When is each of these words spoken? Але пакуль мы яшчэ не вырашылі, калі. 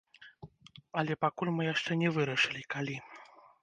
Але 1.03 1.19
пакуль 1.27 1.53
мы 1.59 1.69
яшчэ 1.73 2.01
не 2.03 2.09
вырашылі, 2.19 2.69
калі. 2.77 2.95